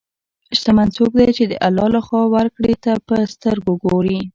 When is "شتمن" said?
0.57-0.87